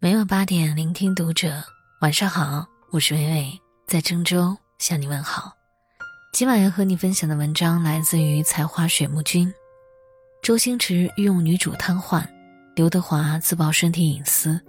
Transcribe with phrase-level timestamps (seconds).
[0.00, 1.60] 每晚八点，聆听读者。
[2.02, 5.52] 晚上好，我是伟伟，在郑州向你问好。
[6.32, 9.52] 今晚要和你分享的文章来自于才华水木君。
[10.40, 12.24] 周星驰御用女主瘫痪，
[12.76, 14.60] 刘德华自曝身体隐私，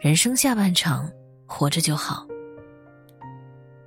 [0.00, 1.10] 人生下半场
[1.44, 2.24] 活着就好。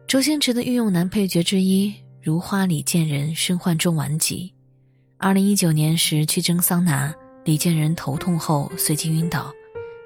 [0.10, 4.54] 周星驰的御用男配角之一，如花李健仁身患重顽疾，
[5.18, 7.16] 二零一九年时去蒸桑拿，
[7.46, 9.54] 李健仁头痛后随即晕倒。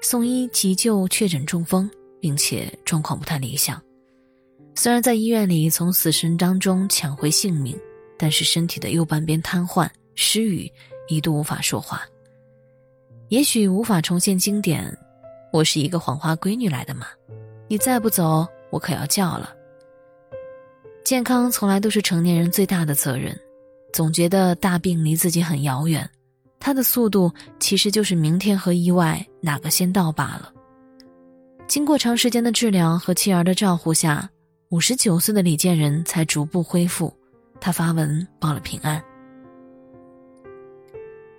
[0.08, 3.82] 送医急救，确诊中风，并且状况不太理想。
[4.76, 7.76] 虽然在医院里从死神当中抢回性命，
[8.16, 10.70] 但是身体的右半边瘫痪、失语，
[11.08, 12.02] 一度无法说话。
[13.30, 14.96] 也许无法重现经典。
[15.52, 17.08] 我是一个黄花闺女来的嘛，
[17.66, 19.52] 你再不走，我可要叫了。
[21.04, 23.36] 健康从来都是成年人最大的责任，
[23.92, 26.08] 总觉得大病离自己很遥远。
[26.66, 30.52] 他的速度其实就是明天和意外哪个先到罢了。
[31.68, 34.28] 经过长时间的治疗和妻儿的照护下，
[34.70, 37.16] 五十九岁的李建仁才逐步恢复。
[37.60, 39.00] 他发文报了平安。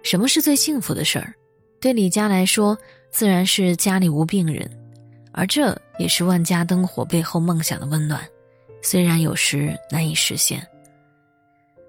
[0.02, 1.34] 什么是最幸福的事儿？
[1.82, 2.78] 对李家来说，
[3.12, 4.66] 自然是家里无病人，
[5.34, 8.26] 而这也是万家灯火背后梦想的温暖，
[8.82, 10.66] 虽然有时难以实现。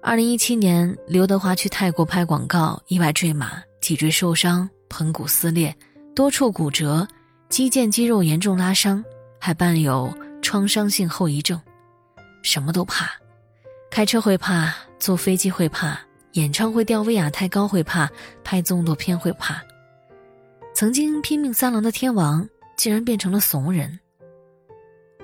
[0.01, 5.75] 二零一七年，刘德华去泰国拍广告，意外坠马，脊椎受伤，盆骨撕裂，
[6.15, 7.05] 多处骨折，
[7.49, 9.03] 肌腱肌肉严重拉伤，
[9.39, 10.11] 还伴有
[10.41, 11.61] 创伤性后遗症，
[12.41, 13.11] 什么都怕，
[13.91, 15.99] 开车会怕，坐飞机会怕，
[16.31, 18.09] 演唱会吊威亚太高会怕，
[18.41, 19.61] 拍动作片会怕。
[20.73, 23.99] 曾经拼命三郎的天王，竟然变成了怂人。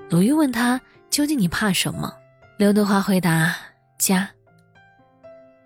[0.09, 2.13] 鲁豫问他：“究竟你怕什么？”
[2.59, 3.55] 刘德华回答
[3.97, 4.29] ：“家。”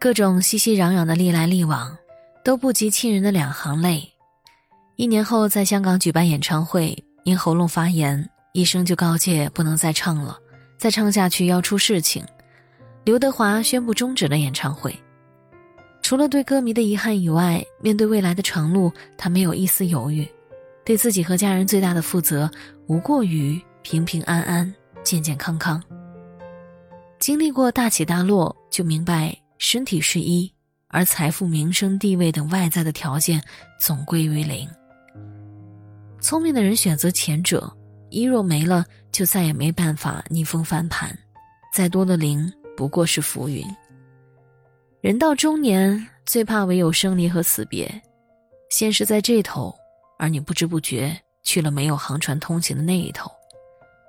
[0.01, 1.93] 各种熙熙攘攘的历来历往，
[2.41, 4.09] 都不及亲人的两行泪。
[4.95, 10.37] 一年后，在香港举办演唱会，因喉咙发炎，医生就告诫不能再唱了，
[10.77, 12.23] 再唱下去要出事情。
[13.03, 14.97] 刘德华宣布终止了演唱会。
[16.01, 20.25] 除了对歌迷的遗憾以外，面对未来的长路，他没有一丝犹豫，
[20.85, 22.49] 对自己和家人最大的负责，
[22.87, 25.83] 无过于平平安安、健健康康。
[27.19, 29.37] 经历过大起大落，就明白。
[29.59, 30.51] 身体是一，
[30.87, 33.43] 而财富、名声、地位等外在的条件
[33.77, 34.67] 总归于零。
[36.21, 37.71] 聪明的人选择前者，
[38.09, 41.15] 一若没了，就再也没办法逆风翻盘。
[41.75, 43.63] 再多的零不过是浮云。
[45.01, 48.01] 人到中年，最怕唯有生离和死别。
[48.71, 49.75] 现实在这头，
[50.17, 53.29] 而你不知不觉去了没有航船通行的那一头。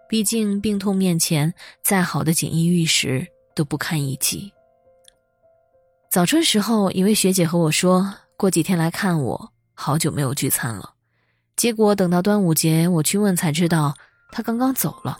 [0.08, 1.52] 毕竟病痛面前，
[1.82, 4.52] 再好的锦衣玉食都不堪一击。
[6.10, 10.94] 早春时候，一位学姐和我说过几天来看我，好久没有聚餐了。
[11.54, 13.94] 结果等到端午节，我去问才知道
[14.32, 15.16] 她刚刚走了。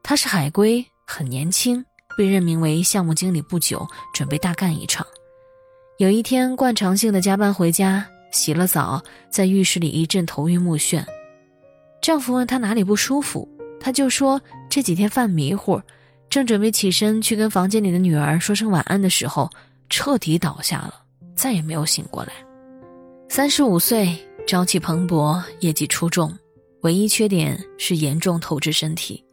[0.00, 1.84] 她是海归，很年轻，
[2.16, 5.04] 被任命为项目经理不久，准备大干一场。
[5.98, 11.04] 有一天惯常性的加班回家，洗了澡，在浴室里一阵头晕目眩。
[12.00, 13.48] 丈夫问她哪里不舒服，
[13.80, 14.40] 她就说
[14.70, 15.82] 这几天犯迷糊。
[16.30, 19.50] 正准备起身去跟房间里的女儿说声晚安的时候，
[19.88, 20.94] 彻底倒下了，
[21.34, 22.32] 再也没有醒过来。
[23.28, 24.16] 三十五岁，
[24.46, 26.32] 朝气蓬勃，业绩出众，
[26.82, 29.24] 唯一缺点是严重透支身体。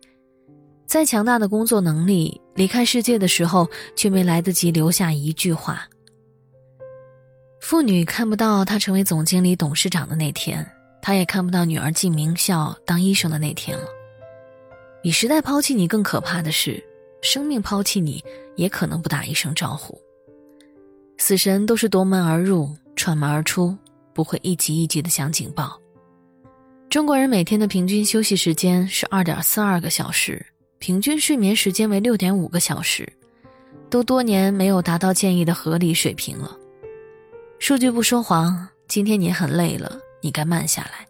[0.85, 5.87] 再强大的工作能力，离开世界的时候却没来得及留下一句话。
[7.59, 10.65] 父女看不到他成为总经理、董事长的那天，
[11.01, 13.85] 他也看不到女儿进名校当医生的那天了。
[15.05, 16.83] 比时代抛弃你更可怕的是，
[17.21, 18.23] 生命抛弃你
[18.55, 19.95] 也可能不打一声招呼。
[21.19, 23.77] 死神都是夺门而入，串门而出，
[24.15, 25.79] 不会一级一级的响警报。
[26.89, 30.43] 中国人每天的平均休息时间是二点四二个小时，
[30.79, 33.07] 平均睡眠时间为六点五个小时，
[33.91, 36.57] 都多年没有达到建议的合理水平了。
[37.59, 41.05] 数据不说谎，今天你很累了，你该慢下来。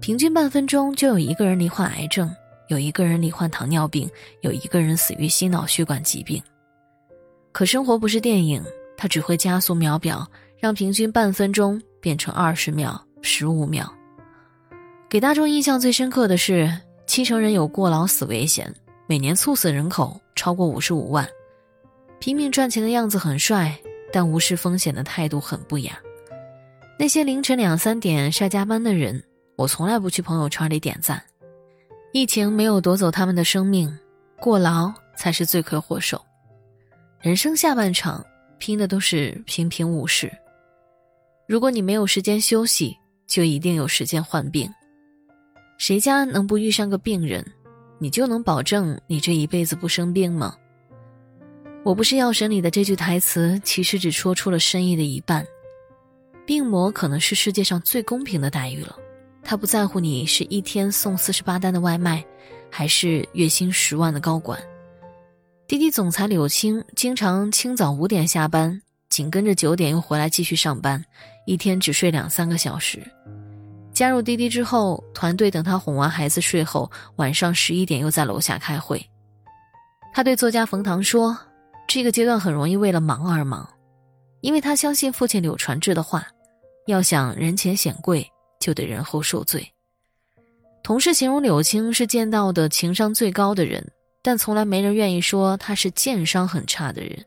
[0.00, 2.32] 平均半分钟就有一个人罹患癌症。
[2.70, 4.08] 有一个人罹患糖尿病，
[4.42, 6.40] 有一个人死于心脑血管疾病。
[7.50, 8.64] 可生活不是电影，
[8.96, 10.24] 它只会加速秒表，
[10.56, 13.92] 让平均半分钟变成二十秒、十五秒。
[15.08, 16.72] 给大众印象最深刻的是，
[17.08, 18.72] 七成人有过劳死危险，
[19.08, 21.28] 每年猝死人口超过五十五万。
[22.20, 23.76] 拼命赚钱的样子很帅，
[24.12, 25.98] 但无视风险的态度很不雅。
[26.96, 29.20] 那些凌晨两三点晒加班的人，
[29.56, 31.20] 我从来不去朋友圈里点赞。
[32.12, 33.88] 疫情没有夺走他们的生命，
[34.40, 36.20] 过劳才是罪魁祸首。
[37.20, 38.24] 人生下半场
[38.58, 40.30] 拼的都是平平无事。
[41.46, 42.96] 如果你没有时间休息，
[43.28, 44.68] 就一定有时间患病。
[45.78, 47.44] 谁家能不遇上个病人，
[48.00, 50.56] 你就能保证你这一辈子不生病吗？
[51.84, 55.46] 我不是药神里的这句台词，其实只说出了深意的一半。
[56.44, 58.96] 病魔可能是世界上最公平的待遇了，
[59.42, 62.24] 他不在乎你是一天送四十八单的外卖，
[62.70, 64.60] 还是月薪十万的高管。
[65.66, 71.04] 滴滴总裁柳青经常清早五点下班，紧跟着九点又回来继续上班，
[71.46, 73.00] 一天只睡两三个小时。
[73.92, 79.04] 加入滴滴之后，团队等他哄完孩子睡后，晚上十一点又在楼下开会。
[80.12, 81.36] 他对作家冯唐说
[81.86, 83.68] ：“这个阶段很容易为了忙而忙，
[84.40, 86.26] 因为他相信父亲柳传志的话，
[86.86, 88.28] 要想人前显贵，
[88.60, 89.72] 就得人后受罪。”
[90.84, 93.90] 同事形容柳青是见到的情商最高的人。
[94.22, 97.24] 但从来没人愿意说他是健商很差的人。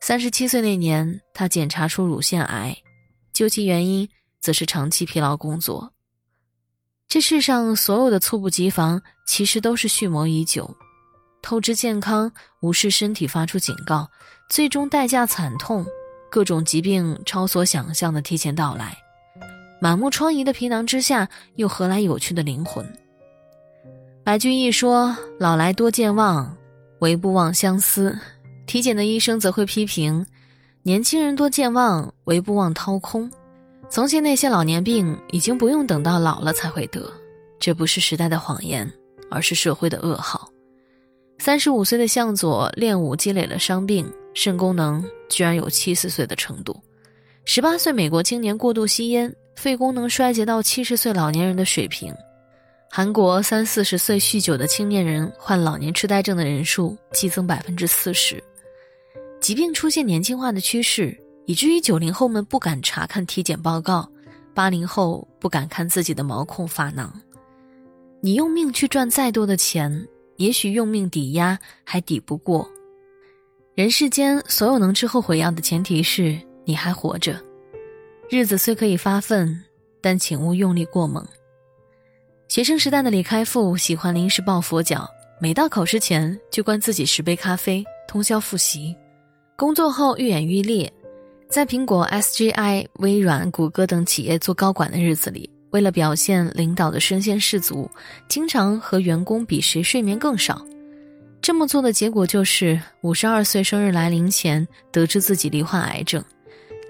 [0.00, 2.74] 三十七岁那年，他检查出乳腺癌，
[3.34, 4.08] 究其原因，
[4.40, 5.92] 则是长期疲劳工作。
[7.06, 10.74] 这世上所有的猝不及防，其实都是蓄谋已久。
[11.42, 12.32] 透支健康，
[12.62, 14.08] 无视身体发出警告，
[14.48, 15.84] 最终代价惨痛，
[16.30, 18.96] 各种疾病超所想象的提前到来。
[19.80, 22.86] 满目疮痍的皮囊之下，又何来有趣的灵魂？
[24.22, 26.54] 白居易说：“老来多健忘，
[26.98, 28.16] 唯不忘相思。”
[28.66, 30.24] 体检的医生则会批评
[30.84, 33.30] ：“年轻人多健忘，唯不忘掏空。”
[33.88, 37.10] 从前那些老年病已经不用等到老了才会得，
[37.58, 38.88] 这不是时代的谎言，
[39.30, 40.48] 而是社会的噩耗。
[41.38, 46.72] 三十五岁的向佐练武积累了伤病，肾功能居然有七十岁的程度；
[47.44, 52.14] 十八岁美国青年过度吸烟，肺功能衰竭到七十岁老年人的水平。
[52.90, 58.42] 韩国三四十岁酗酒的青年人患老年痴呆症的人数激增百分之四十，
[59.38, 61.14] 疾病出现年轻化的趋势，
[61.44, 64.10] 以至于九零后们不敢查看体检报告，
[64.54, 67.12] 八零后不敢看自己的毛孔发囊。
[68.22, 72.66] 你用命去赚再多的钱，也许用命抵押还抵不过。
[73.74, 77.38] 人世间所有能吃后悔药的前提是你还活着。
[78.30, 79.60] 日子虽可以发奋，
[80.00, 81.26] 但请勿用力过猛。
[82.46, 85.04] 学生时代的李开复喜欢临时抱佛脚，
[85.40, 88.94] 每到考试前就灌自己十杯咖啡，通宵复习。
[89.56, 90.90] 工作后愈演愈烈，
[91.48, 97.90] 在苹果、SGI、微软、谷歌等企业做高管的日子里，为了表现领导的身先士卒，
[98.28, 100.64] 经常和员工比谁睡眠更少。
[101.42, 106.24] 这么做的结果就是五十二岁生日来临前，得知自己罹患癌症，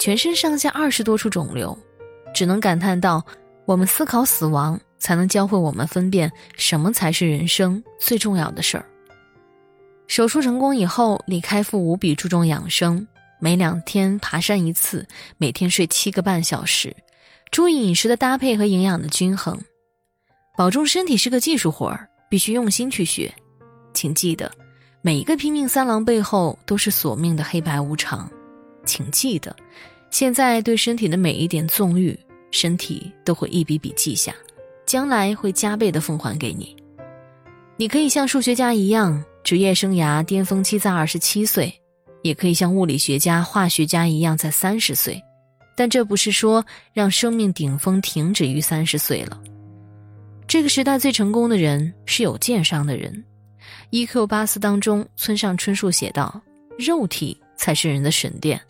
[0.01, 1.79] 全身上下二十多处肿瘤，
[2.35, 3.25] 只能感叹道
[3.67, 8.85] ：“我们思考死亡。”才能教会我们分辨什么才是人生最重要的事儿。
[10.07, 13.09] 手术成功以后，李开复无比注重养生，
[13.41, 15.09] 每两天爬山一次，
[15.39, 16.95] 每天睡七个半小时，
[17.51, 19.59] 注意饮食的搭配和营养的均衡。
[20.55, 23.33] 保重身体是个技术活儿，必须用心去学。
[23.95, 24.53] 请记得，
[25.01, 28.31] 每一个拼命三郎背后都是索命的黑白无常。
[28.91, 29.55] 请记得，
[30.11, 32.19] 现在对身体的每一点纵欲，
[32.51, 34.35] 身体都会一笔笔记下。
[34.85, 36.75] 将来会加倍的奉还给你。
[37.77, 41.73] 你可以像数学家一样，职业生涯巅峰期在二十七岁，
[42.25, 45.23] 也可以像物理学家、化学家一样在三十岁，
[45.77, 49.41] 但这不是说让生命顶峰停止于三十岁了。
[50.49, 53.25] 这个时代最成功的人是有剑商的人。
[53.91, 54.27] E.Q.
[54.27, 56.43] 八四当中，村上春树写道
[56.77, 58.61] ：“肉体才是人的神殿，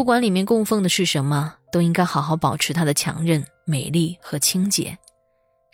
[0.00, 4.96] 不管里面供奉的是什么，都应该好好保持它的强韧、美丽和清洁。”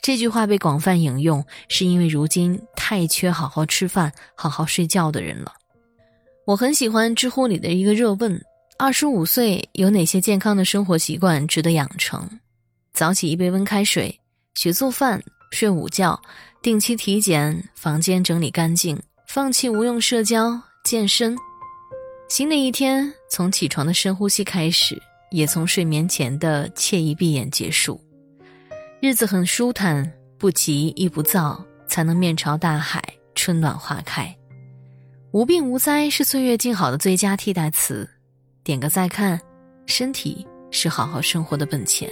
[0.03, 5.53] 这句话被广泛引用，是因为如今太缺好好吃饭、好好睡觉的人了。
[6.45, 8.45] 我很喜欢知乎里的一个热问：
[8.77, 12.29] 二十五岁有哪些健康的生活习惯值得养成？
[12.93, 14.19] 早起一杯温开水，
[14.55, 16.21] 学做饭，睡午觉，
[16.61, 21.37] 定期体检，房间整理干净，放弃无用社交，健身。
[22.29, 28.01] 新的一天从起床的深呼吸开始，也从睡眠前的惬意闭眼结束。
[29.01, 33.01] 日子很舒坦，不急亦不躁，才能面朝大海，
[33.37, 34.35] 春暖花开。
[35.31, 38.09] 无病无灾是岁月静好的最佳替代词。
[38.65, 39.41] 点个再看，
[39.87, 42.11] 身体是好好生活的本钱。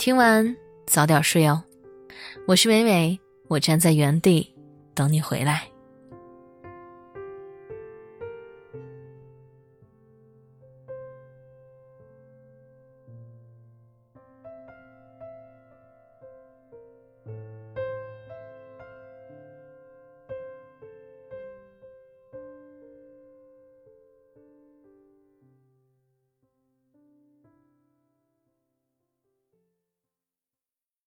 [0.00, 1.62] 听完早点睡哦。
[2.46, 4.52] 我是伟伟，我站在原地
[4.94, 5.68] 等你回来。